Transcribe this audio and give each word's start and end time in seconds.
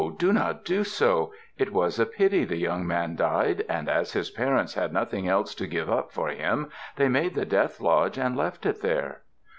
Do 0.17 0.33
not 0.33 0.65
do 0.65 0.83
so. 0.83 1.31
It 1.59 1.71
was 1.71 1.99
a 1.99 2.07
pity 2.07 2.43
the 2.43 2.57
young 2.57 2.87
man 2.87 3.15
died, 3.15 3.63
and 3.69 3.87
as 3.87 4.13
his 4.13 4.31
parents 4.31 4.73
had 4.73 4.91
nothing 4.91 5.27
else 5.27 5.53
to 5.53 5.67
give 5.67 5.91
up 5.91 6.11
for 6.11 6.29
him 6.29 6.71
they 6.95 7.07
made 7.07 7.35
the 7.35 7.45
death 7.45 7.79
lodge 7.79 8.17
and 8.17 8.35
left 8.35 8.65
it 8.65 8.81
there." 8.81 9.21